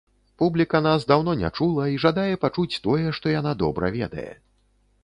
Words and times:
Публіка 0.41 0.79
нас 0.87 1.05
даўно 1.11 1.35
не 1.43 1.51
чула 1.57 1.85
і 1.97 2.01
жадае 2.07 2.33
пачуць 2.47 2.81
тое, 2.87 3.05
што 3.21 3.37
яна 3.39 3.55
добра 3.65 3.95
ведае. 4.01 4.29